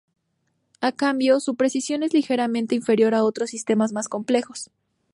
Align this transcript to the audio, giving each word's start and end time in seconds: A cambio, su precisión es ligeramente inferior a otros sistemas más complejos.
A 0.79 0.93
cambio, 0.93 1.39
su 1.39 1.53
precisión 1.55 2.01
es 2.01 2.11
ligeramente 2.11 2.73
inferior 2.73 3.13
a 3.13 3.23
otros 3.23 3.51
sistemas 3.51 3.91
más 3.91 4.09
complejos. 4.09 4.71